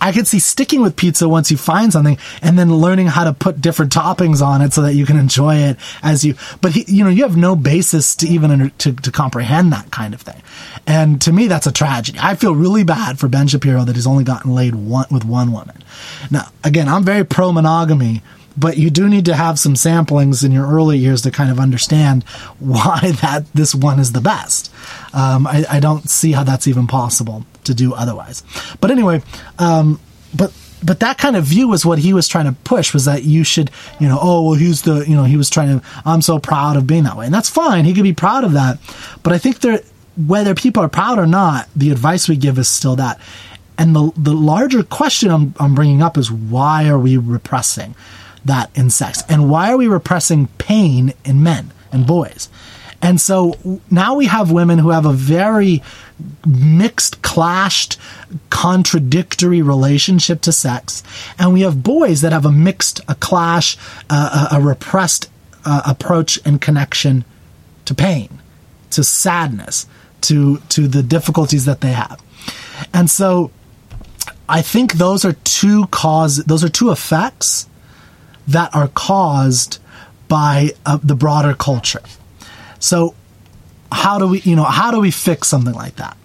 [0.00, 3.32] I could see sticking with pizza once you find something, and then learning how to
[3.32, 6.34] put different toppings on it so that you can enjoy it as you.
[6.60, 9.90] But he, you know, you have no basis to even under, to to comprehend that
[9.90, 10.42] kind of thing.
[10.86, 12.18] And to me, that's a tragedy.
[12.20, 15.52] I feel really bad for Ben Shapiro that he's only gotten laid one with one
[15.52, 15.82] woman.
[16.30, 18.22] Now, again, I'm very pro monogamy
[18.56, 21.58] but you do need to have some samplings in your early years to kind of
[21.58, 22.24] understand
[22.58, 24.72] why that this one is the best.
[25.14, 28.42] Um, I, I, don't see how that's even possible to do otherwise.
[28.80, 29.22] But anyway,
[29.58, 30.00] um,
[30.36, 30.52] but
[30.84, 33.44] but that kind of view was what he was trying to push was that you
[33.44, 36.38] should you know oh well he's the you know he was trying to I'm so
[36.38, 37.26] proud of being that way.
[37.26, 37.84] And that's fine.
[37.84, 38.78] He could be proud of that.
[39.22, 39.80] But I think there
[40.26, 43.20] whether people are proud or not the advice we give is still that.
[43.78, 47.94] And the the larger question I'm, I'm bringing up is why are we repressing
[48.44, 49.22] that in sex?
[49.28, 52.48] And why are we repressing pain in men and boys?
[53.00, 55.82] And so now we have women who have a very
[56.46, 57.98] mixed, clashed,
[58.48, 61.02] contradictory relationship to sex.
[61.36, 63.76] And we have boys that have a mixed, a clash,
[64.08, 65.28] a, a, repressed
[65.64, 67.24] uh, approach and connection
[67.86, 68.40] to pain,
[68.90, 69.86] to sadness,
[70.22, 72.22] to, to the difficulties that they have.
[72.94, 73.50] And so
[74.48, 77.66] I think those are two cause those are two effects
[78.48, 79.78] that are caused
[80.28, 82.02] by uh, the broader culture.
[82.78, 83.14] So
[83.90, 86.16] how do we, you know, how do we fix something like that?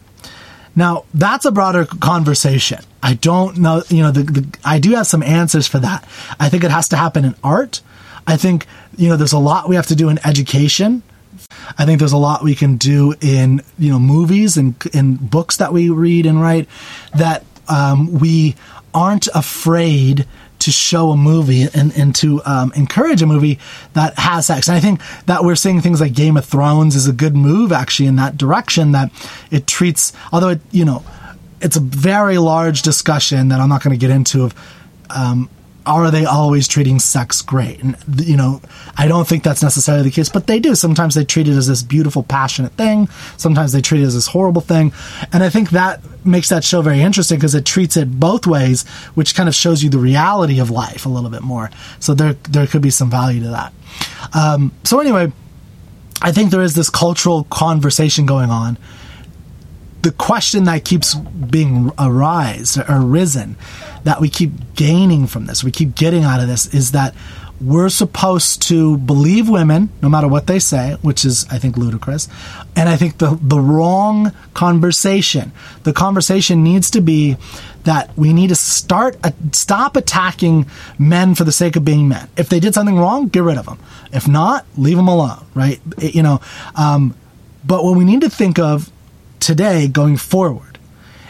[0.75, 2.80] Now, that's a broader conversation.
[3.01, 6.08] I don't know, you know, the, the, I do have some answers for that.
[6.39, 7.82] I think it has to happen in art.
[8.27, 11.03] I think, you know, there's a lot we have to do in education.
[11.77, 15.58] I think there's a lot we can do in, you know, movies and in books
[15.58, 16.67] that we read and write
[17.15, 18.56] that um, we
[18.93, 20.25] aren't afraid
[20.67, 23.58] to show a movie and, and to um, encourage a movie
[23.93, 24.67] that has sex.
[24.67, 27.71] And I think that we're seeing things like Game of Thrones is a good move
[27.71, 29.10] actually in that direction that
[29.49, 31.06] it treats, although it, you know,
[31.62, 34.53] it's a very large discussion that I'm not going to get into of
[35.10, 35.49] um,
[35.88, 37.82] are they always treating sex great?
[37.82, 38.62] And, you know,
[38.97, 40.76] I don't think that's necessarily the case, but they do.
[40.76, 43.08] Sometimes they treat it as this beautiful, passionate thing.
[43.38, 44.91] Sometimes they treat it as this horrible thing.
[45.32, 48.88] And I think that makes that show very interesting because it treats it both ways,
[49.15, 51.71] which kind of shows you the reality of life a little bit more.
[52.00, 53.73] So there, there could be some value to that.
[54.34, 55.32] Um, so anyway,
[56.21, 58.78] I think there is this cultural conversation going on
[60.02, 63.56] the question that keeps being arise arisen
[64.04, 67.14] that we keep gaining from this, we keep getting out of this, is that
[67.60, 72.28] we're supposed to believe women no matter what they say, which is, I think, ludicrous.
[72.76, 75.52] And I think the, the wrong conversation.
[75.84, 77.36] The conversation needs to be
[77.84, 80.68] that we need to start, uh, stop attacking
[81.00, 82.30] men for the sake of being men.
[82.38, 83.80] If they did something wrong, get rid of them.
[84.12, 85.80] If not, leave them alone, right?
[85.98, 86.42] It, you know,
[86.76, 87.16] um,
[87.66, 88.92] but what we need to think of
[89.39, 90.78] today going forward.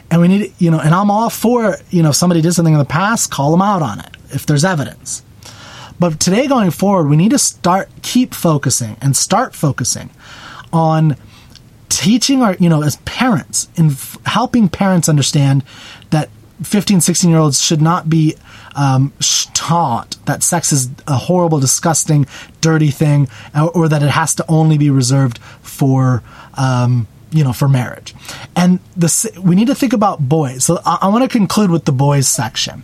[0.09, 2.73] And we need, you know, and I'm all for, you know, if somebody did something
[2.73, 5.23] in the past, call them out on it if there's evidence.
[5.99, 10.11] But today going forward, we need to start, keep focusing and start focusing
[10.71, 11.17] on
[11.89, 15.63] teaching our, you know, as parents, in f- helping parents understand
[16.11, 16.29] that
[16.63, 18.35] 15, 16 year olds should not be
[18.75, 19.11] um,
[19.53, 22.25] taught that sex is a horrible, disgusting,
[22.61, 26.23] dirty thing, or, or that it has to only be reserved for,
[26.55, 28.15] um, you know, for marriage.
[28.55, 30.63] And the, we need to think about boys.
[30.65, 32.83] So I, I want to conclude with the boys section.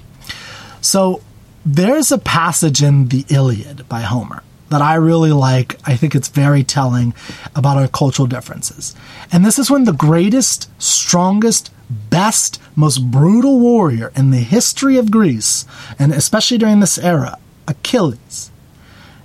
[0.81, 1.21] So
[1.65, 5.77] there's a passage in the Iliad by Homer that I really like.
[5.85, 7.13] I think it's very telling
[7.55, 8.95] about our cultural differences.
[9.31, 11.71] And this is when the greatest, strongest,
[12.09, 15.65] best, most brutal warrior in the history of Greece,
[15.99, 18.51] and especially during this era, Achilles,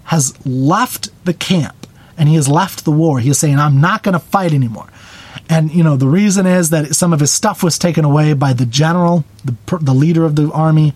[0.05, 3.21] has left the camp and he has left the war.
[3.21, 4.89] He is saying, I'm not going to fight anymore.
[5.49, 8.53] And, you know, the reason is that some of his stuff was taken away by
[8.53, 10.95] the general, the, the leader of the army.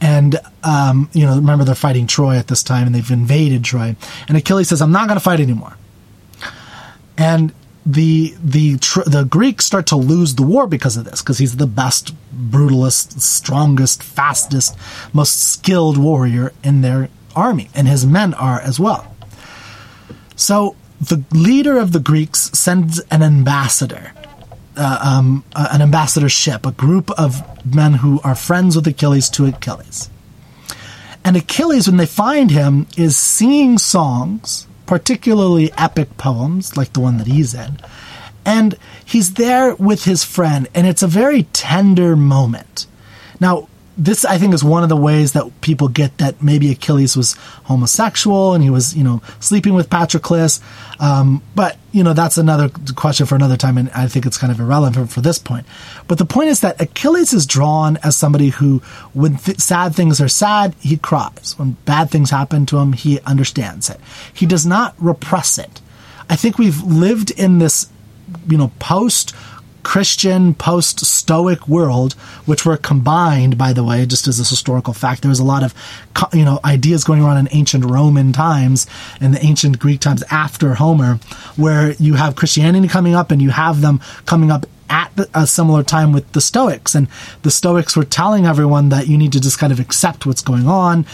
[0.00, 3.96] And, um, you know, remember they're fighting Troy at this time and they've invaded Troy.
[4.28, 5.76] And Achilles says, I'm not going to fight anymore.
[7.18, 7.52] And
[7.86, 8.74] the the
[9.06, 13.20] the Greeks start to lose the war because of this, because he's the best, brutalist,
[13.20, 14.76] strongest, fastest,
[15.12, 19.14] most skilled warrior in their army, and his men are as well.
[20.34, 24.12] So the leader of the Greeks sends an ambassador,
[24.76, 27.42] uh, um, uh, an ambassadorship, a group of
[27.74, 30.10] men who are friends with Achilles to Achilles.
[31.24, 37.18] And Achilles, when they find him, is singing songs, particularly epic poems like the one
[37.18, 37.78] that he's in.
[38.44, 42.86] And he's there with his friend, and it's a very tender moment.
[43.40, 47.16] Now, this I think is one of the ways that people get that maybe Achilles
[47.16, 50.60] was homosexual and he was you know sleeping with Patroclus,
[51.00, 54.52] um, but you know that's another question for another time, and I think it's kind
[54.52, 55.66] of irrelevant for, this point.
[56.08, 58.78] But the point is that Achilles is drawn as somebody who,
[59.14, 61.54] when th- sad things are sad, he cries.
[61.56, 63.98] When bad things happen to him, he understands it.
[64.32, 65.80] He does not repress it.
[66.28, 67.88] I think we've lived in this,
[68.48, 69.34] you know, post
[69.86, 75.22] Christian post Stoic world, which were combined, by the way, just as a historical fact.
[75.22, 75.72] There was a lot of,
[76.32, 78.88] you know, ideas going on in ancient Roman times
[79.20, 81.20] and the ancient Greek times after Homer,
[81.54, 85.84] where you have Christianity coming up and you have them coming up at a similar
[85.84, 86.96] time with the Stoics.
[86.96, 87.06] And
[87.42, 90.66] the Stoics were telling everyone that you need to just kind of accept what's going
[90.66, 91.06] on,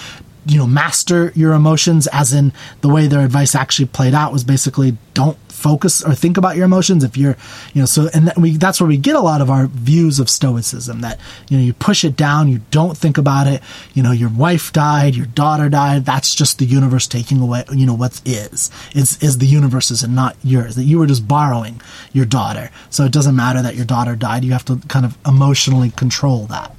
[0.47, 4.45] you know, master your emotions, as in the way their advice actually played out was
[4.45, 7.05] basically don't focus or think about your emotions.
[7.05, 7.37] If you're
[7.75, 10.19] you know so and that we that's where we get a lot of our views
[10.19, 13.63] of stoicism that you know you push it down you don't think about it.
[13.95, 16.05] You know your wife died your daughter died.
[16.05, 20.17] That's just the universe taking away you know what is is is the universe's and
[20.17, 20.75] not yours.
[20.75, 21.81] That you were just borrowing
[22.13, 22.71] your daughter.
[22.91, 24.45] So it doesn't matter that your daughter died.
[24.45, 26.75] You have to kind of emotionally control that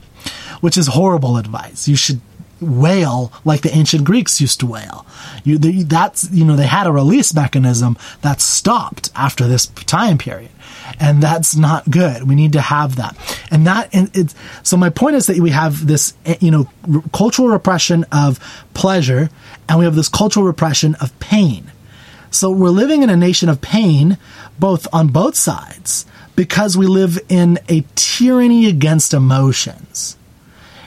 [0.63, 1.89] which is horrible advice.
[1.89, 2.21] You should
[2.63, 5.05] wail like the ancient Greeks used to wail.
[5.43, 10.51] You, that's, you know, they had a release mechanism that stopped after this time period.
[10.99, 12.27] And that's not good.
[12.27, 13.15] We need to have that.
[13.51, 16.69] And that, and it's, so my point is that we have this, you know,
[17.13, 18.39] cultural repression of
[18.73, 19.29] pleasure
[19.69, 21.71] and we have this cultural repression of pain.
[22.31, 24.17] So we're living in a nation of pain,
[24.59, 26.05] both on both sides,
[26.35, 30.17] because we live in a tyranny against emotions.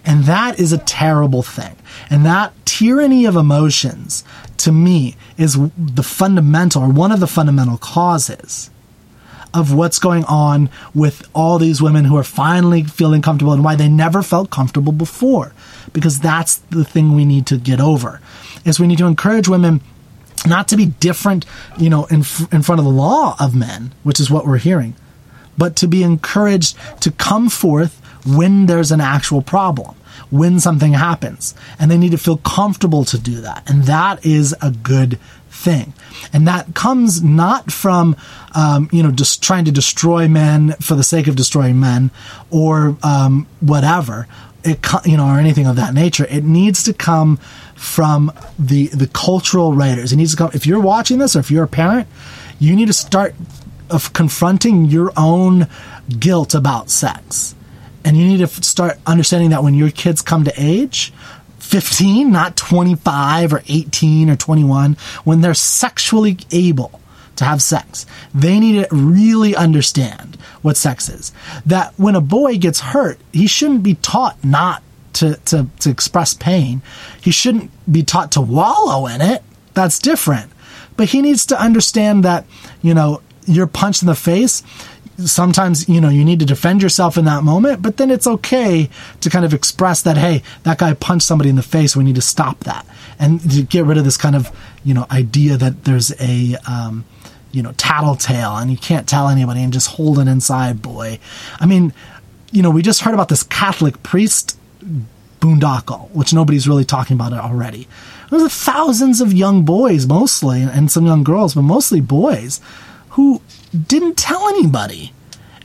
[0.07, 1.77] And that is a terrible thing.
[2.09, 4.23] And that tyranny of emotions,
[4.59, 8.71] to me, is the fundamental, or one of the fundamental causes
[9.53, 13.75] of what's going on with all these women who are finally feeling comfortable and why
[13.75, 15.53] they never felt comfortable before.
[15.93, 18.21] Because that's the thing we need to get over.
[18.65, 19.81] Is we need to encourage women
[20.47, 21.47] not to be different,
[21.79, 22.19] you know, in,
[22.53, 24.95] in front of the law of men, which is what we're hearing,
[25.59, 29.95] but to be encouraged to come forth when there's an actual problem,
[30.31, 31.55] when something happens.
[31.79, 33.69] And they need to feel comfortable to do that.
[33.69, 35.19] And that is a good
[35.51, 35.95] thing.
[36.33, 38.17] And that comes not from,
[38.55, 42.11] um, you know, just trying to destroy men for the sake of destroying men
[42.51, 44.27] or um, whatever,
[44.65, 46.27] it, you know, or anything of that nature.
[46.29, 47.39] It needs to come
[47.75, 50.13] from the the cultural writers.
[50.13, 50.51] It needs to come.
[50.55, 52.09] If you're watching this, or if you're a parent,
[52.59, 53.35] you need to start
[53.91, 55.69] of confronting your own
[56.19, 57.57] guilt about sex
[58.07, 61.13] and you need to start understanding that when your kids come to age,
[61.59, 67.01] 15, not 25 or 18 or 21, when they're sexually able
[67.35, 71.33] to have sex, they need to really understand what sex is.
[71.67, 74.85] That when a boy gets hurt, he shouldn't be taught not
[75.15, 76.83] to, to, to express pain.
[77.21, 79.43] He shouldn't be taught to wallow in it.
[79.75, 80.53] That's different.
[80.97, 82.47] But he needs to understand that,
[82.83, 84.63] you know, you're punched in the face
[85.19, 88.89] sometimes you know you need to defend yourself in that moment but then it's okay
[89.21, 91.97] to kind of express that hey that guy punched somebody in the face.
[91.97, 92.87] We need to stop that.
[93.19, 97.05] And to get rid of this kind of you know idea that there's a um,
[97.53, 101.19] you know tattletale and you can't tell anybody and just hold it inside boy.
[101.59, 101.93] I mean
[102.53, 104.59] you know we just heard about this catholic priest
[105.41, 107.89] boondoggle which nobody's really talking about it already.
[108.31, 112.61] There's thousands of young boys mostly and some young girls but mostly boys
[113.17, 113.41] who
[113.87, 115.13] didn't tell anybody.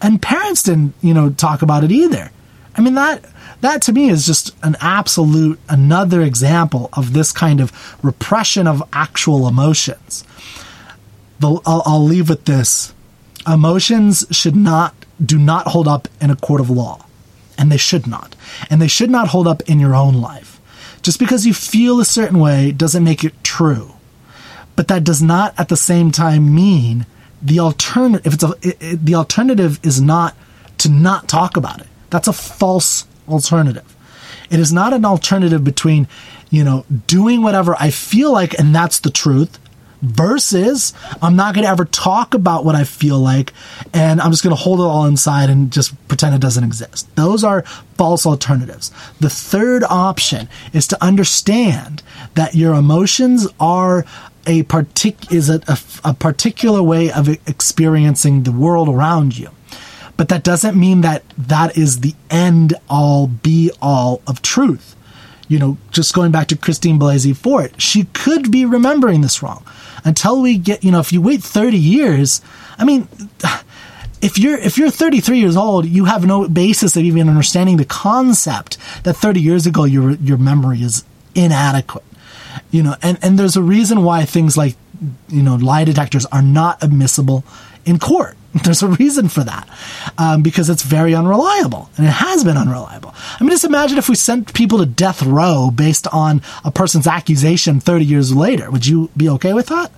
[0.02, 2.32] And parents didn't, you know, talk about it either.
[2.76, 3.26] I mean, that,
[3.60, 8.82] that to me is just an absolute another example of this kind of repression of
[8.94, 10.24] actual emotions.
[11.40, 12.94] The, I'll, I'll leave with this.
[13.46, 17.06] Emotions should not, do not hold up in a court of law.
[17.58, 18.34] And they should not.
[18.70, 20.62] And they should not hold up in your own life.
[21.02, 23.92] Just because you feel a certain way doesn't make it true.
[24.78, 27.06] But that does not at the same time mean
[27.42, 30.36] the alternative if it's a it, it, the alternative is not
[30.80, 31.88] to not talk about it.
[32.10, 33.96] That's a false alternative.
[34.50, 36.08] It is not an alternative between,
[36.50, 39.60] you know, doing whatever I feel like and that's the truth
[40.02, 43.54] versus I'm not going to ever talk about what I feel like
[43.94, 47.16] and I'm just going to hold it all inside and just pretend it doesn't exist.
[47.16, 47.62] Those are
[47.98, 48.92] false alternatives.
[49.20, 52.02] The third option is to understand
[52.34, 54.06] that your emotions are
[54.46, 55.78] a partic- is a, a,
[56.10, 59.50] a particular way of experiencing the world around you.
[60.18, 64.96] But that doesn't mean that that is the end all be all of truth.
[65.48, 69.66] You know, just going back to Christine Blasey Ford, she could be remembering this wrong.
[70.04, 72.42] Until we get, you know, if you wait 30 years,
[72.78, 73.08] I mean,
[74.22, 77.86] if you're if you're 33 years old, you have no basis of even understanding the
[77.86, 81.04] concept that 30 years ago your your memory is
[81.36, 82.04] inadequate
[82.72, 84.76] you know, and, and there's a reason why things like,
[85.28, 87.44] you know, lie detectors are not admissible
[87.86, 88.38] in court.
[88.66, 89.70] There's a reason for that,
[90.18, 93.14] um, because it's very unreliable, and it has been unreliable.
[93.16, 97.08] I mean, just imagine if we sent people to death row based on a person's
[97.08, 98.70] accusation 30 years later.
[98.70, 99.90] Would you be okay with that?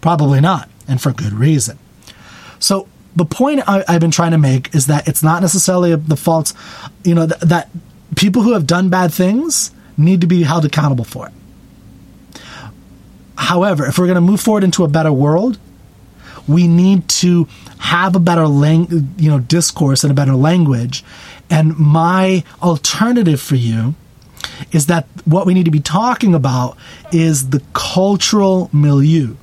[0.00, 1.80] Probably not, and for good reason.
[2.60, 2.86] So
[3.16, 6.52] the point I, have been trying to make is that it's not necessarily the fault,
[7.02, 7.70] you know, th- that
[8.14, 11.32] people who have done bad things need to be held accountable for it.
[13.40, 15.58] However, if we're going to move forward into a better world,
[16.46, 21.02] we need to have a better lang- you know discourse and a better language.
[21.48, 23.94] And my alternative for you
[24.72, 26.76] is that what we need to be talking about
[27.12, 29.36] is the cultural milieu.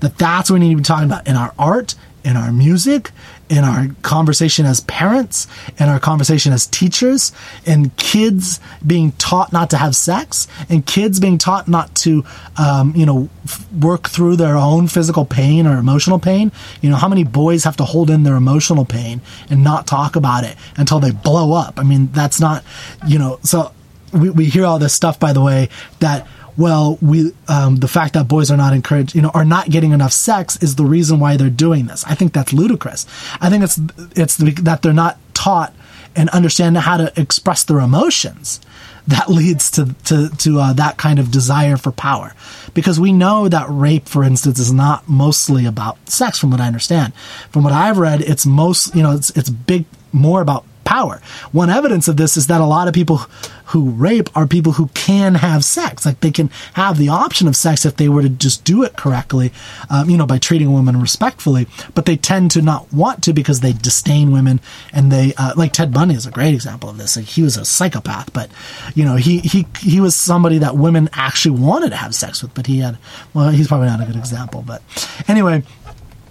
[0.00, 3.10] That that's what we need to be talking about in our art, in our music,
[3.48, 5.46] in our conversation as parents,
[5.78, 7.32] in our conversation as teachers,
[7.64, 12.24] in kids being taught not to have sex, and kids being taught not to,
[12.56, 16.50] um, you know, f- work through their own physical pain or emotional pain.
[16.80, 20.16] You know, how many boys have to hold in their emotional pain and not talk
[20.16, 21.78] about it until they blow up?
[21.78, 22.64] I mean, that's not,
[23.06, 23.72] you know, so
[24.12, 25.68] we, we hear all this stuff, by the way,
[26.00, 26.26] that
[26.56, 29.92] well, we um, the fact that boys are not encouraged, you know, are not getting
[29.92, 32.04] enough sex is the reason why they're doing this.
[32.04, 33.06] I think that's ludicrous.
[33.40, 33.78] I think it's
[34.16, 35.74] it's that they're not taught
[36.14, 38.60] and understand how to express their emotions
[39.06, 42.34] that leads to to, to uh, that kind of desire for power.
[42.74, 46.66] Because we know that rape, for instance, is not mostly about sex, from what I
[46.66, 47.14] understand.
[47.50, 51.20] From what I've read, it's most you know it's it's big more about power.
[51.52, 53.20] One evidence of this is that a lot of people
[53.66, 56.06] who rape are people who can have sex.
[56.06, 58.96] Like they can have the option of sex if they were to just do it
[58.96, 59.52] correctly,
[59.90, 61.66] um, you know, by treating women respectfully.
[61.94, 64.60] But they tend to not want to because they disdain women
[64.92, 67.16] and they, uh, like Ted Bundy is a great example of this.
[67.16, 68.50] Like he was a psychopath, but
[68.94, 72.54] you know, he, he, he was somebody that women actually wanted to have sex with,
[72.54, 72.96] but he had,
[73.34, 74.80] well, he's probably not a good example, but
[75.26, 75.64] anyway,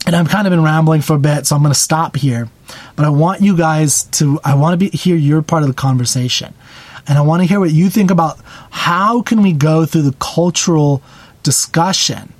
[0.05, 2.49] and I've kind of been rambling for a bit, so I'm going to stop here.
[2.95, 5.73] But I want you guys to, I want to be, hear your part of the
[5.73, 6.53] conversation.
[7.07, 8.39] And I want to hear what you think about
[8.71, 11.01] how can we go through the cultural
[11.43, 12.33] discussion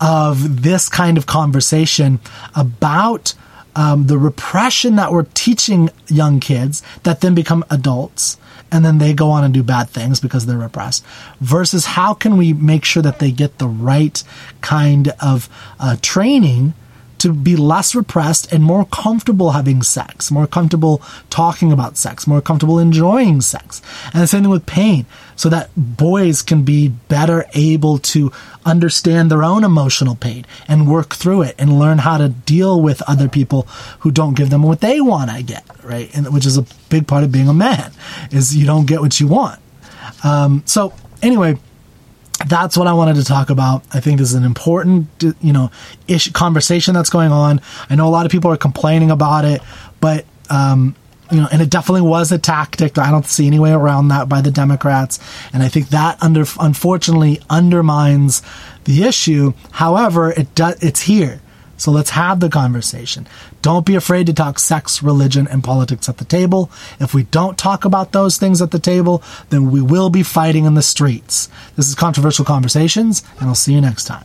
[0.00, 2.20] of this kind of conversation
[2.54, 3.34] about
[3.74, 8.36] um, the repression that we're teaching young kids that then become adults
[8.70, 11.04] and then they go on and do bad things because they're repressed
[11.40, 14.22] versus how can we make sure that they get the right
[14.60, 15.48] kind of
[15.80, 16.74] uh, training
[17.18, 22.40] to be less repressed and more comfortable having sex, more comfortable talking about sex, more
[22.40, 23.82] comfortable enjoying sex.
[24.12, 25.06] And the same thing with pain,
[25.36, 28.32] so that boys can be better able to
[28.66, 33.02] understand their own emotional pain and work through it and learn how to deal with
[33.02, 33.62] other people
[34.00, 36.10] who don't give them what they want to get, right?
[36.16, 37.92] And which is a big part of being a man,
[38.30, 39.60] is you don't get what you want.
[40.24, 40.92] Um, so
[41.22, 41.58] anyway,
[42.46, 43.82] that's what I wanted to talk about.
[43.92, 45.08] I think this is an important,
[45.40, 45.70] you know,
[46.06, 47.60] ish conversation that's going on.
[47.90, 49.60] I know a lot of people are complaining about it,
[50.00, 50.94] but um,
[51.30, 52.96] you know, and it definitely was a tactic.
[52.96, 55.18] I don't see any way around that by the Democrats,
[55.52, 58.42] and I think that under unfortunately undermines
[58.84, 59.52] the issue.
[59.72, 60.82] However, it does.
[60.82, 61.40] It's here.
[61.78, 63.26] So let's have the conversation.
[63.62, 66.70] Don't be afraid to talk sex, religion, and politics at the table.
[67.00, 70.66] If we don't talk about those things at the table, then we will be fighting
[70.66, 71.48] in the streets.
[71.76, 74.24] This is Controversial Conversations, and I'll see you next time.